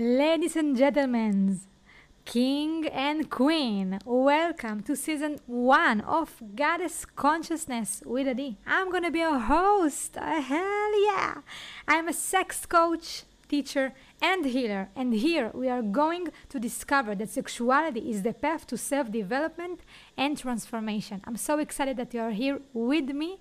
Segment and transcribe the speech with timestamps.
[0.00, 1.58] Ladies and gentlemen,
[2.24, 8.58] King and Queen, welcome to season one of Goddess Consciousness with Adi.
[8.64, 10.16] I'm gonna be your host.
[10.16, 11.38] Uh, hell yeah!
[11.88, 13.92] I'm a sex coach, teacher,
[14.22, 18.76] and healer, and here we are going to discover that sexuality is the path to
[18.76, 19.80] self development
[20.16, 21.22] and transformation.
[21.24, 23.40] I'm so excited that you are here with me,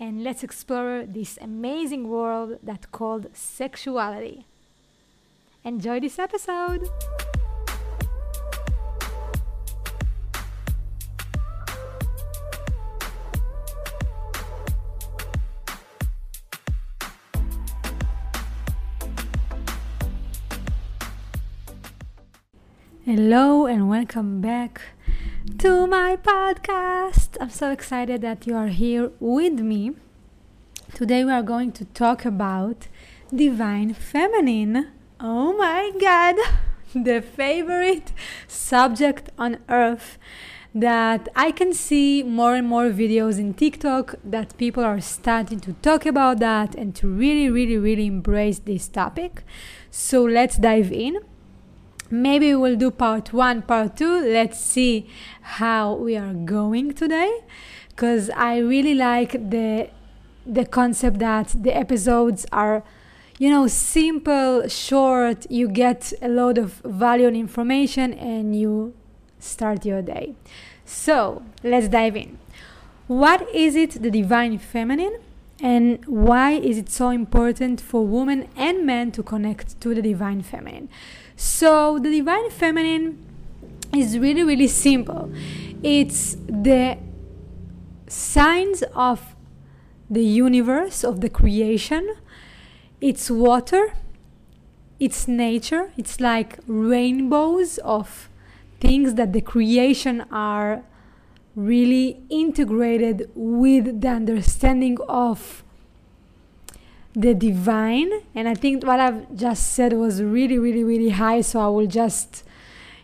[0.00, 4.46] and let's explore this amazing world that called sexuality.
[5.64, 6.88] Enjoy this episode!
[23.04, 24.80] Hello and welcome back
[25.58, 27.36] to my podcast.
[27.40, 29.92] I'm so excited that you are here with me.
[30.92, 32.88] Today we are going to talk about
[33.32, 34.88] divine feminine.
[35.24, 36.34] Oh my god,
[36.96, 38.12] the favorite
[38.48, 40.18] subject on earth
[40.74, 45.74] that I can see more and more videos in TikTok that people are starting to
[45.74, 49.44] talk about that and to really, really, really embrace this topic.
[49.92, 51.20] So let's dive in.
[52.10, 54.22] Maybe we'll do part one part two.
[54.22, 55.06] Let's see
[55.42, 57.44] how we are going today.
[57.90, 59.88] Because i really like the
[60.44, 62.82] the concept that the episodes are
[63.42, 68.94] you know simple short you get a lot of value and information and you
[69.38, 70.26] start your day
[70.84, 72.38] so let's dive in
[73.06, 75.16] what is it the divine feminine
[75.60, 80.42] and why is it so important for women and men to connect to the divine
[80.42, 80.88] feminine
[81.36, 83.06] so the divine feminine
[83.94, 85.30] is really, really simple.
[85.82, 86.98] It's the
[88.06, 89.34] signs of
[90.08, 92.14] the universe, of the creation.
[93.02, 93.94] It's water,
[95.00, 98.28] it's nature, it's like rainbows of
[98.78, 100.84] things that the creation are
[101.56, 105.64] really integrated with the understanding of
[107.14, 108.10] the divine.
[108.34, 111.86] And i think what i've just said was really really really high so i will
[111.86, 112.42] just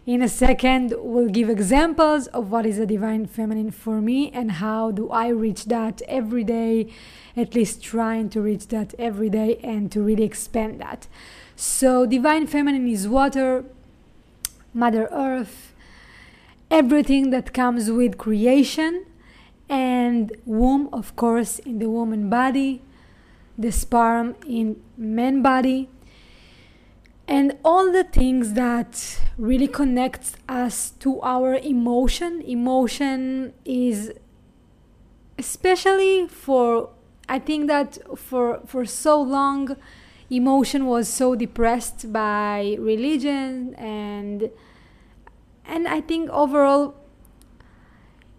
[0.08, 4.52] in a second we'll give examples of what is a divine feminine for me and
[4.52, 6.90] how do i reach that every day
[7.38, 11.06] at least trying to reach that every day and to really expand that.
[11.54, 13.64] So divine feminine is water
[14.74, 15.72] mother earth
[16.70, 19.06] everything that comes with creation
[19.68, 22.82] and womb of course in the woman body
[23.56, 25.88] the sperm in man body
[27.28, 34.12] and all the things that really connects us to our emotion emotion is
[35.38, 36.90] especially for
[37.28, 39.76] i think that for for so long
[40.30, 44.50] emotion was so depressed by religion and
[45.66, 46.94] and i think overall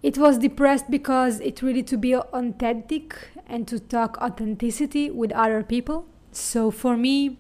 [0.01, 5.61] it was depressed because it really to be authentic and to talk authenticity with other
[5.63, 6.05] people.
[6.31, 7.38] So for me,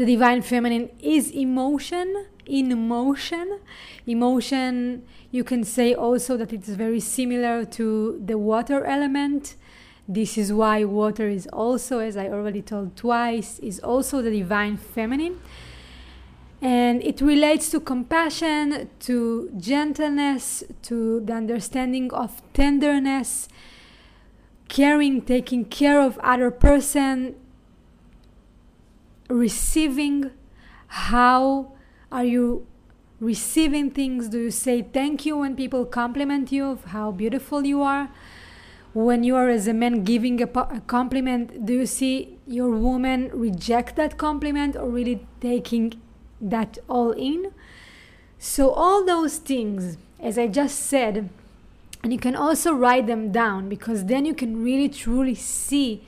[0.00, 3.58] the divine feminine is emotion in motion.
[4.06, 9.56] Emotion, you can say also that it's very similar to the water element.
[10.08, 14.78] This is why water is also, as I already told twice, is also the divine
[14.78, 15.38] feminine
[16.62, 23.48] and it relates to compassion, to gentleness, to the understanding of tenderness,
[24.68, 27.34] caring, taking care of other person,
[29.30, 30.30] receiving.
[30.88, 31.72] How
[32.12, 32.66] are you
[33.20, 34.28] receiving things?
[34.28, 38.10] Do you say thank you when people compliment you of how beautiful you are?
[38.92, 43.30] When you are as a man giving a, a compliment, do you see your woman
[43.32, 46.00] reject that compliment or really taking
[46.40, 47.52] that all in.
[48.38, 51.28] So, all those things, as I just said,
[52.02, 56.02] and you can also write them down because then you can really truly see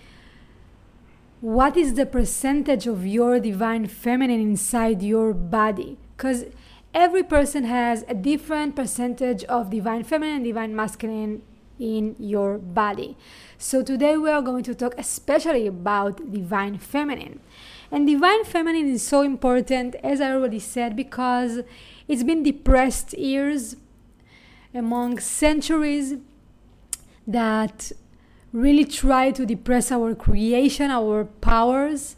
[1.43, 5.99] what is the percentage of your divine feminine inside your body.
[6.17, 6.45] Because
[6.95, 11.43] every person has a different percentage of divine feminine and divine masculine
[11.81, 13.17] in your body.
[13.59, 17.41] So today we are going to talk especially about divine feminine.
[17.91, 21.63] And divine feminine is so important, as I already said, because
[22.07, 23.75] it's been depressed years
[24.73, 26.15] among centuries
[27.27, 27.91] that
[28.53, 32.17] really try to depress our creation, our powers.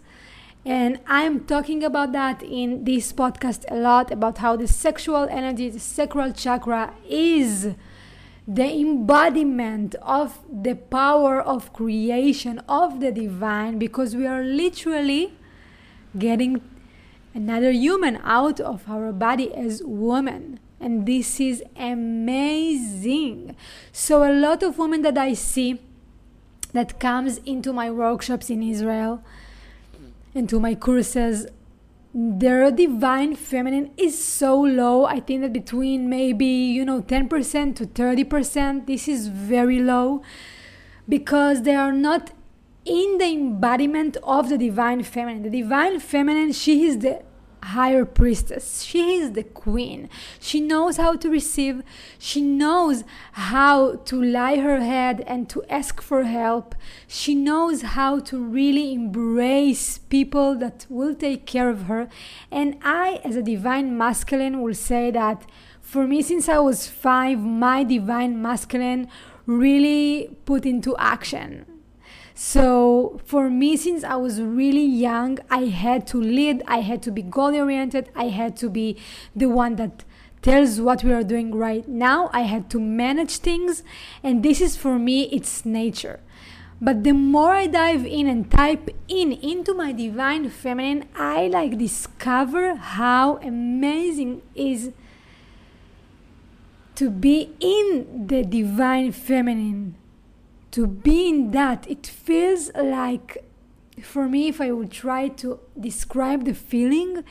[0.64, 5.68] And I'm talking about that in this podcast a lot about how the sexual energy,
[5.68, 7.74] the sacral chakra, is
[8.48, 15.34] the embodiment of the power of creation, of the divine, because we are literally
[16.18, 16.62] getting
[17.34, 23.56] another human out of our body as woman and this is amazing
[23.90, 25.80] so a lot of women that i see
[26.74, 29.22] that comes into my workshops in israel
[30.34, 31.46] and to my courses.
[32.12, 35.04] Their divine feminine is so low.
[35.04, 40.22] I think that between maybe you know 10% to 30% this is very low
[41.08, 42.32] because they are not
[42.84, 45.42] in the embodiment of the divine feminine.
[45.42, 47.22] The divine feminine she is the
[47.64, 48.82] higher priestess.
[48.82, 50.08] She is the queen.
[50.38, 51.82] She knows how to receive.
[52.18, 56.74] She knows how to lie her head and to ask for help.
[57.08, 62.08] She knows how to really embrace people that will take care of her.
[62.50, 65.46] And I, as a divine masculine, will say that
[65.80, 69.08] for me, since I was five, my divine masculine
[69.46, 71.66] really put into action
[72.34, 77.12] so for me, since I was really young, I had to lead, I had to
[77.12, 78.96] be goal oriented, I had to be
[79.36, 80.04] the one that
[80.42, 82.28] tells what we are doing right now.
[82.32, 83.82] I had to manage things,
[84.22, 86.20] and this is for me, it's nature.
[86.80, 91.78] But the more I dive in and type in into my divine feminine, I like
[91.78, 94.90] discover how amazing is
[96.96, 99.94] to be in the divine feminine
[100.74, 103.44] to be in that, it feels like,
[104.02, 107.22] for me, if I would try to describe the feeling,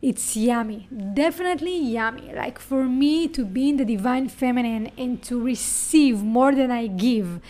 [0.00, 0.86] it's yummy.
[1.14, 2.32] Definitely yummy.
[2.32, 6.86] Like for me to be in the divine feminine and to receive more than I
[6.86, 7.40] give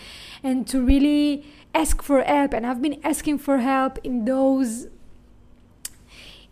[0.41, 1.45] and to really
[1.75, 2.53] ask for help.
[2.53, 4.87] And I've been asking for help in those,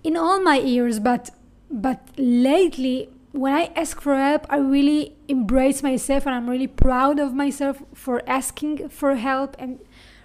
[0.04, 1.32] in all my years, but
[1.72, 7.20] but lately when I ask for help, I really embrace myself and I'm really proud
[7.20, 9.80] of myself for asking for help and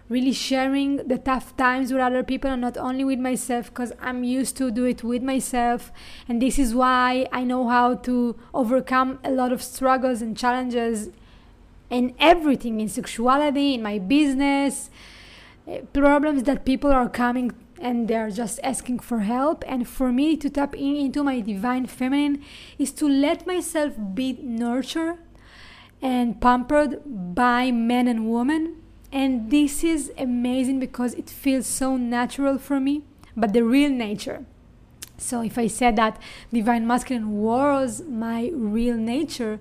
[0.09, 4.23] really sharing the tough times with other people and not only with myself because I'm
[4.23, 5.93] used to do it with myself.
[6.29, 11.11] And this is why I know how to overcome a lot of struggles and challenges
[11.91, 14.91] in everything in sexuality in my business
[15.69, 17.53] eh, problems that people are coming
[17.85, 19.63] and they're just asking for help.
[19.69, 22.43] And for me to tap in into my divine feminine
[22.79, 25.19] is to let myself be nurtured
[26.01, 27.03] and pampered
[27.35, 28.81] by men and women.
[29.13, 33.03] And this is amazing because it feels so natural for me,
[33.37, 34.47] but the real nature.
[35.19, 36.21] So if I said that
[36.51, 39.61] divine masculine was my real nature,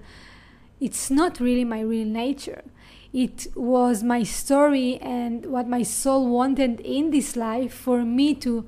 [0.80, 2.64] it's not really my real nature
[3.14, 8.68] it was my story and what my soul wanted in this life for me to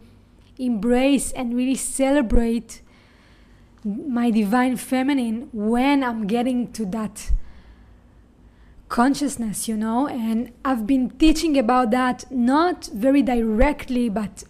[0.59, 2.81] embrace and really celebrate
[3.83, 7.31] my divine feminine when I'm getting to that
[8.87, 10.07] consciousness, you know.
[10.07, 14.43] And I've been teaching about that not very directly, but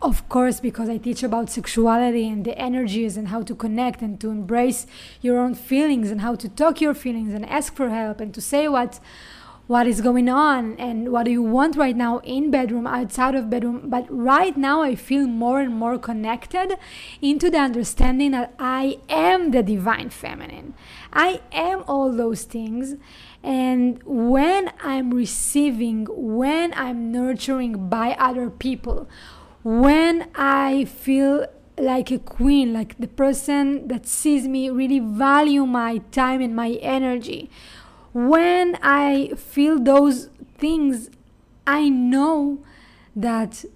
[0.00, 4.20] of course, because I teach about sexuality and the energies and how to connect and
[4.20, 4.86] to embrace
[5.20, 8.40] your own feelings and how to talk your feelings and ask for help and to
[8.40, 9.00] say what
[9.66, 13.50] what is going on and what do you want right now in bedroom outside of
[13.50, 13.90] bedroom.
[13.90, 16.78] But right now i feel more and more connected
[17.20, 20.72] into the understanding that i am the divine feminine.
[21.12, 22.96] I am all those things.
[23.42, 29.06] And when i'm receiving when i'm nurturing by other people
[29.68, 35.98] when I feel like a queen, like the person that sees me really value my
[36.10, 37.50] time and my energy,
[38.14, 41.10] when I feel those things,
[41.66, 42.64] I know
[43.14, 43.66] that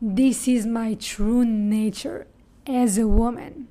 [0.00, 2.26] this is my true nature
[2.66, 3.68] as a woman.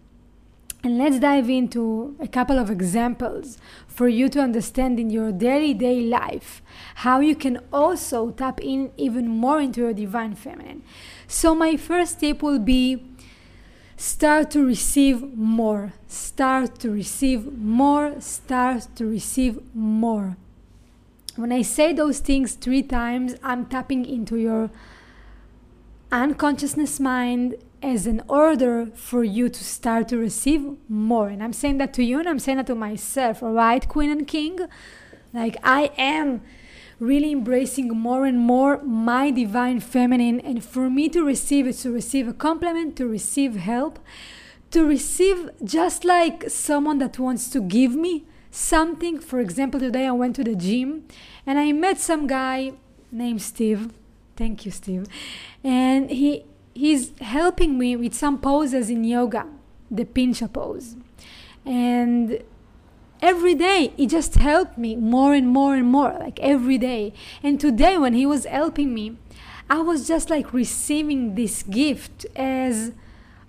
[0.81, 5.73] And let's dive into a couple of examples for you to understand in your daily
[5.73, 6.61] day life
[6.95, 10.83] how you can also tap in even more into your divine feminine.
[11.27, 13.03] So, my first tip will be
[13.97, 20.37] start to receive more, start to receive more, start to receive more.
[21.35, 24.71] When I say those things three times, I'm tapping into your
[26.09, 31.27] unconsciousness mind as an order for you to start to receive more.
[31.29, 34.09] And I'm saying that to you and I'm saying that to myself, all right, Queen
[34.09, 34.59] and King?
[35.33, 36.41] Like, I am
[36.99, 40.39] really embracing more and more my divine feminine.
[40.41, 43.99] And for me to receive it, to receive a compliment, to receive help,
[44.71, 49.19] to receive just like someone that wants to give me something.
[49.19, 51.05] For example, today I went to the gym
[51.45, 52.73] and I met some guy
[53.11, 53.93] named Steve.
[54.35, 55.05] Thank you, Steve.
[55.63, 56.45] And he
[56.79, 59.45] he's helping me with some poses in yoga,
[59.91, 60.95] the pincha pose.
[61.65, 62.41] And
[63.21, 67.13] every day he just helped me more and more and more like every day.
[67.43, 69.17] And today when he was helping me
[69.71, 72.91] i was just like receiving this gift as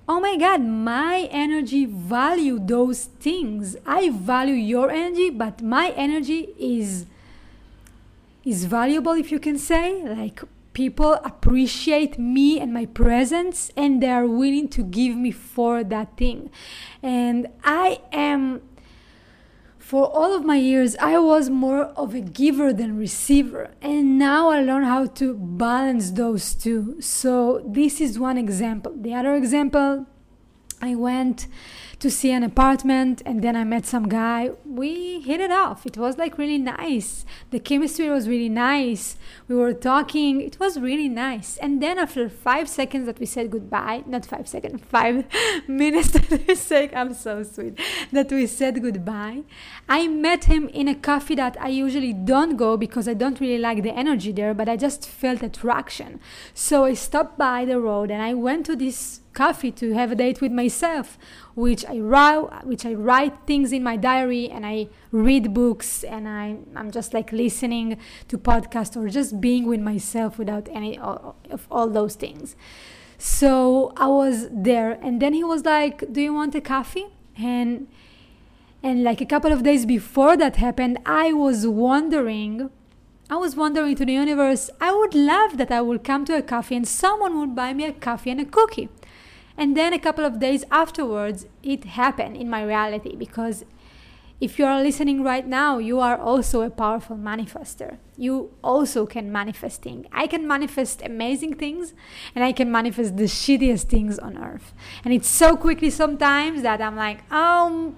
[0.07, 3.77] oh my god my energy value those things.
[3.87, 7.07] I value your energy but my energy is
[8.45, 10.03] is valuable if you can say.
[10.03, 15.83] Like people appreciate me and my presence and they are willing to give me for
[15.85, 16.51] that thing.
[17.03, 18.63] And i am
[19.79, 23.71] for all of my years i was more of a giver than receiver.
[23.83, 27.01] And now i learn how to balance those two.
[27.01, 28.95] So this is one example.
[28.97, 30.07] The other example
[30.81, 31.47] i went
[32.01, 34.53] to see an apartment and then I met some guy.
[34.65, 35.85] We hit it off.
[35.85, 37.27] It was like really nice.
[37.51, 39.17] The chemistry was really nice.
[39.49, 40.41] We were talking.
[40.41, 41.59] It was really nice.
[41.59, 45.27] And then after five seconds that we said goodbye, not five seconds, five
[45.69, 47.79] minutes that we said, I'm so sweet,
[48.13, 49.43] that we said goodbye,
[49.87, 53.59] I met him in a coffee that I usually don't go because I don't really
[53.59, 56.19] like the energy there, but I just felt attraction.
[56.55, 60.15] So I stopped by the road and I went to this coffee to have a
[60.15, 61.19] date with myself
[61.55, 66.29] which I write, which I write things in my diary and I read books and
[66.29, 71.67] I, I'm just like listening to podcasts or just being with myself without any of
[71.71, 72.57] all those things.
[73.19, 77.87] So I was there and then he was like, "Do you want a coffee?" And
[78.83, 82.71] and like a couple of days before that happened, I was wondering
[83.29, 86.43] I was wondering to the universe, I would love that I would come to a
[86.43, 88.89] coffee and someone would buy me a coffee and a cookie.
[89.61, 93.67] And then a couple of days afterwards, it happened in my reality because
[94.41, 97.99] if you are listening right now, you are also a powerful manifester.
[98.17, 100.07] You also can manifest things.
[100.13, 101.93] I can manifest amazing things
[102.35, 104.73] and I can manifest the shittiest things on earth.
[105.05, 107.95] And it's so quickly sometimes that I'm like, oh,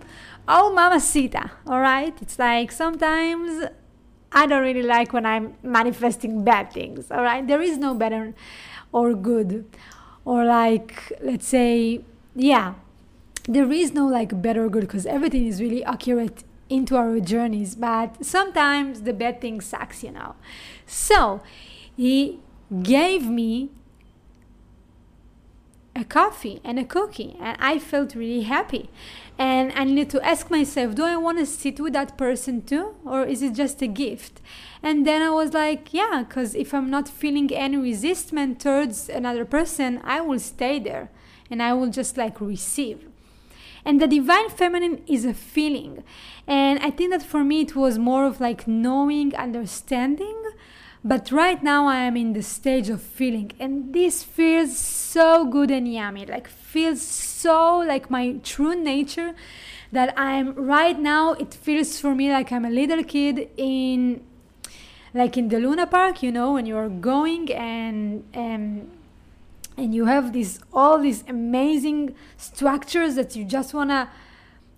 [0.49, 2.21] oh, mamacita, all right?
[2.21, 3.67] It's like sometimes
[4.33, 7.47] I don't really like when I'm manifesting bad things, all right?
[7.47, 8.35] There is no better
[8.91, 9.65] or good
[10.25, 12.01] or like let's say
[12.35, 12.75] yeah
[13.45, 17.75] there is no like better or good because everything is really accurate into our journeys
[17.75, 20.35] but sometimes the bad thing sucks you know?
[20.87, 21.43] So
[21.97, 22.41] he
[22.83, 23.71] gave me
[26.03, 28.85] a coffee and a cookie and i felt really happy.
[29.39, 32.87] And i needed to ask myself do i want to sit with that person too
[33.11, 34.35] or is it just a gift?
[34.83, 39.45] And then i was like yeah because if i'm not feeling any resistance towards another
[39.57, 41.07] person i will stay there
[41.51, 42.99] and i will just like receive.
[43.85, 45.93] And the divine feminine is a feeling.
[46.47, 50.39] And i think that for me it was more of like knowing understanding
[51.05, 55.71] but right now I am in the stage of feeling, and this feels so good
[55.71, 56.27] and yummy.
[56.27, 59.35] Like feels so like my true nature
[59.91, 61.33] that I'm right now.
[61.33, 64.23] It feels for me like I'm a little kid in,
[65.13, 66.23] like in the Luna Park.
[66.23, 68.91] You know, when you are going and and
[69.77, 74.09] and you have this all these amazing structures that you just wanna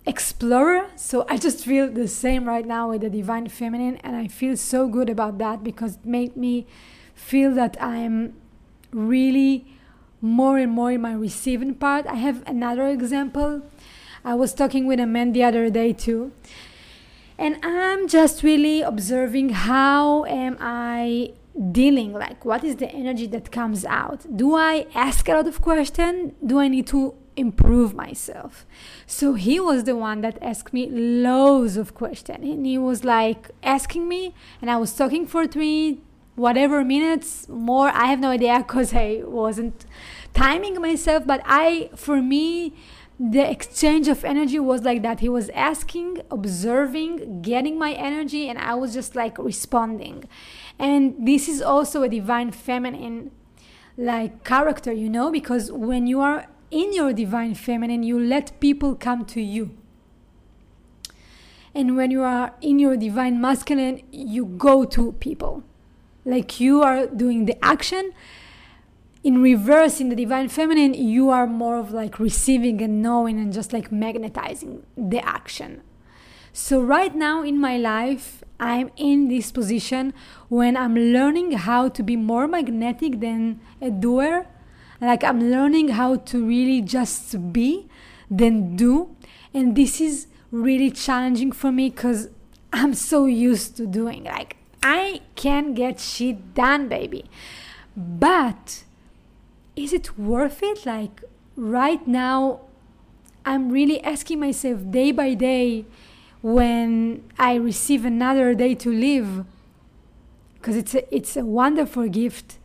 [0.05, 0.87] explorer.
[0.95, 4.57] So I just feel the same right now with the divine feminine, and I feel
[4.57, 6.67] so good about that because it made me
[7.13, 8.33] feel that I'm
[8.91, 9.65] really
[10.21, 12.07] more and more in my receiving part.
[12.07, 13.61] I have another example.
[14.23, 16.31] I was talking with a man the other day too.
[17.37, 21.33] And I'm just really observing how am I
[21.71, 25.61] dealing like what is the energy that comes out do i ask a lot of
[25.61, 28.65] questions do i need to improve myself.
[29.05, 32.43] So he was the one that asked me loads of questions.
[32.43, 36.01] And he was like asking me, and I was talking for three,
[36.35, 37.89] whatever minutes more.
[37.89, 39.85] I have no idea because I wasn't
[40.33, 41.25] timing myself.
[41.25, 42.73] But I, for me,
[43.19, 45.21] the exchange of energy was like that.
[45.21, 50.25] He was asking, observing, getting my energy, and I was just like responding.
[50.77, 53.31] And this is also a divine feminine
[53.97, 58.95] like character, you know, because when you are in your divine feminine, you let people
[58.95, 59.71] come to you.
[61.73, 65.63] And when you are in your divine masculine, you go to people.
[66.23, 68.13] Like you are doing the action.
[69.23, 73.51] In reverse, in the divine feminine, you are more of like receiving and knowing and
[73.51, 75.81] just like magnetizing the action.
[76.53, 80.13] So, right now in my life, I'm in this position
[80.47, 84.47] when I'm learning how to be more magnetic than a doer
[85.01, 87.87] like I'm learning how to really just be
[88.29, 89.15] than do.
[89.53, 92.29] And this is really challenging for me because
[92.71, 94.23] I'm so used to doing.
[94.23, 97.25] Like I can get shit done, baby.
[97.95, 98.83] But
[99.75, 100.85] is it worth it?
[100.85, 101.23] Like
[101.55, 102.61] right now,
[103.45, 105.85] I'm really asking myself day by day
[106.41, 109.45] when I receive another day to live,
[110.55, 112.57] because it's a, it's a wonderful gift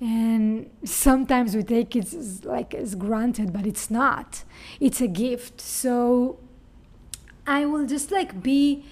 [0.00, 4.44] and sometimes we take it as, like as granted but it's not.
[4.80, 5.60] It's a gift.
[5.60, 6.38] So
[7.46, 8.84] i will just like be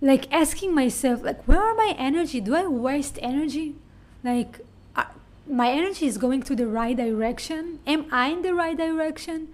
[0.00, 2.40] like asking myself like where are my energy?
[2.40, 3.76] Do i waste energy?
[4.24, 4.60] Like
[4.96, 5.04] uh,
[5.48, 7.80] my energy is going to the right direction?
[7.86, 9.48] Am i in the right direction?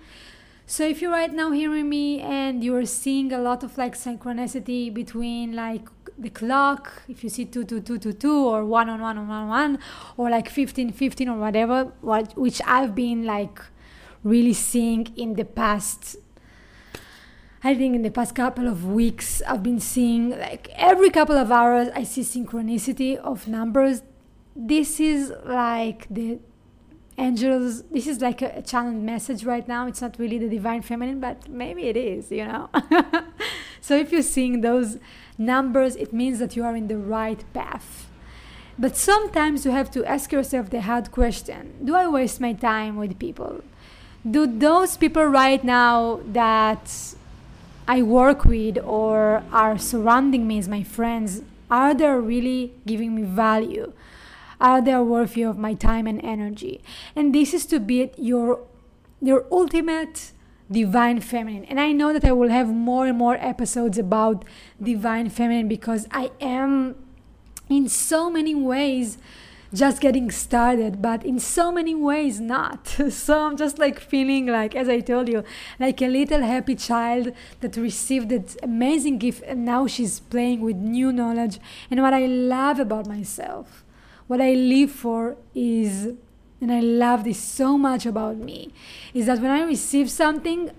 [0.71, 4.93] So if you're right now hearing me and you're seeing a lot of like synchronicity
[4.93, 5.89] between like
[6.19, 9.79] the clock if you see 22222 or 1 on 1 on 1 on 1
[10.17, 13.61] or like 15 15 or whatever what which i've been like
[14.25, 16.17] really seeing in the past
[17.63, 21.51] I think in the past couple of weeks, I've been seeing like every couple of
[21.51, 24.03] hours, I see synchronicity of numbers.
[24.55, 26.39] This is like the
[27.17, 27.83] angels.
[27.91, 29.89] This is like a, a channeled message right now.
[29.89, 32.71] It's not really the divine feminine, but maybe it is, you know.
[33.81, 34.99] so if you're seeing those
[35.39, 38.09] numbers, it means that you are in the right path.
[38.79, 42.97] But sometimes you have to ask yourself the hard question Do I waste my time
[42.97, 43.63] with people?
[44.29, 47.15] Do those people right now that
[47.89, 53.23] I work with or are surrounding me as my friends, are they really giving me
[53.23, 53.93] value?
[54.61, 56.83] Are they worthy of my time and energy?
[57.17, 58.61] And this is to be your
[59.21, 60.33] your ultimate
[60.71, 61.65] divine feminine.
[61.65, 64.45] And I know that I will have more and more episodes about
[64.83, 66.95] divine feminine because I am
[67.69, 69.19] in so many ways
[69.73, 72.87] just getting started, but in so many ways not.
[73.11, 75.45] so I'm just like feeling like, as I told you,
[75.79, 80.77] like a little happy child that received that amazing gift and now she's playing with
[80.77, 81.59] new knowledge.
[81.91, 83.85] And what I love about myself,
[84.27, 86.15] what I live for is
[86.61, 88.73] and I love this so much about me,
[89.15, 90.71] is that when I receive something,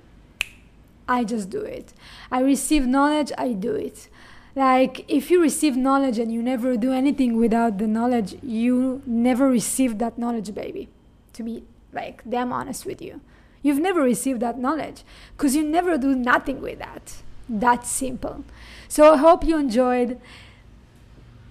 [1.08, 1.94] I just do it.
[2.32, 4.10] I receive knowledge, I do it.
[4.56, 9.48] Like, if you receive knowledge and you never do anything without the knowledge, you never
[9.48, 10.90] received that knowledge, baby.
[11.34, 13.22] To be like damn honest with you.
[13.62, 15.04] You've never received that knowledge
[15.36, 17.16] because you never do nothing with that.
[17.48, 18.44] That's simple.
[18.88, 20.20] So I hope you enjoyed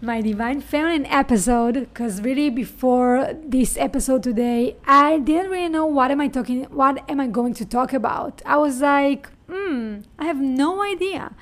[0.01, 6.13] my divine feminine episode because really before this episode today i didn't really know what
[6.13, 8.41] am i talking what am i going to talk about.
[8.47, 11.35] I was like hmm i have no idea.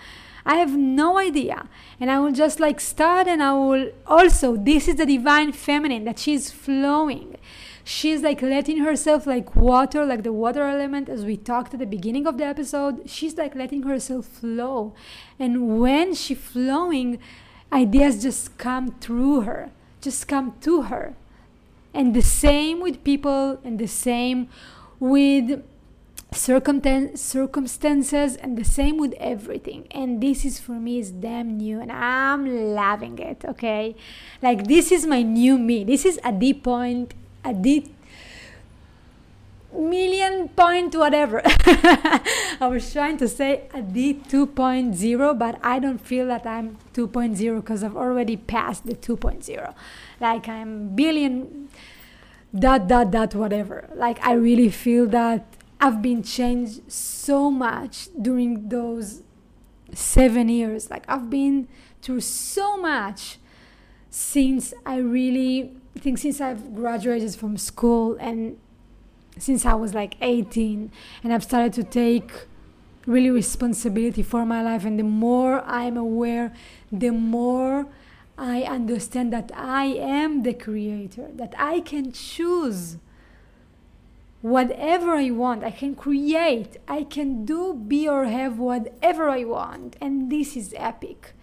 [0.46, 1.68] I have no idea.
[2.00, 6.04] And i will just like start and i will also this is the divine feminine
[6.04, 7.36] that she's flowing.
[7.84, 11.86] She's like letting herself like water like the water element as we talked at the
[11.86, 13.08] beginning of the episode.
[13.08, 14.94] She's like letting herself flow.
[15.38, 17.18] And when she flowing
[17.72, 21.14] ideas just come through her, just come to her.
[21.92, 24.48] And the same with people, and the same
[25.00, 25.64] with
[26.32, 29.86] circumstances, and the same with everything.
[29.90, 33.44] And this is for me is damn new, and I'm loving it.
[33.46, 33.96] Okay,
[34.42, 35.84] like this is my new me.
[35.84, 37.95] This is a deep point, a deep
[39.78, 41.42] million point whatever.
[41.44, 47.82] I was trying to say D 2.0, but I don't feel that I'm 2.0 because
[47.82, 49.74] I've already passed the 2.0.
[50.20, 51.68] Like I'm billion
[52.54, 53.88] dot dot dot whatever.
[53.94, 55.44] Like I really feel that
[55.80, 59.22] I've been changed so much during those
[59.92, 60.90] seven years.
[60.90, 61.68] Like I've been
[62.02, 63.38] through so much
[64.10, 68.58] since I really I think since I've graduated from school and
[69.38, 70.90] since I was like 18
[71.22, 72.46] and I've started to take
[73.06, 76.52] really responsibility for my life and the more I'm aware
[76.90, 77.86] the more
[78.38, 82.98] I understand that I am the creator that I can choose
[84.42, 85.64] whatever I want.
[85.64, 86.76] I can create.
[86.86, 89.96] I can do be or have whatever I want.
[90.00, 91.34] And this is epic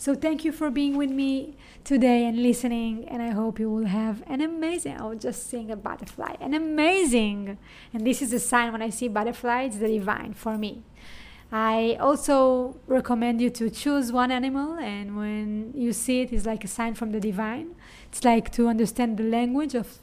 [0.00, 3.06] so thank you for being with me today and listening.
[3.06, 6.54] And I hope you will have an amazing, I will just sing a butterfly, an
[6.54, 7.58] amazing.
[7.92, 10.84] And this is a sign when I see butterfly, it's the divine for me.
[11.52, 16.64] I also recommend you to choose one animal, and when you see it, it's like
[16.64, 17.74] a sign from the divine.
[18.08, 19.98] It's like to understand the language of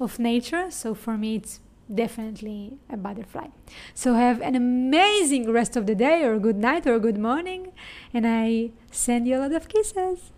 [0.00, 0.68] of nature.
[0.72, 1.60] So for me, it's
[1.92, 3.48] definitely a butterfly.
[3.94, 7.72] So have an amazing rest of the day, or good night, or good morning,
[8.12, 10.32] and I send you a lot of kisses.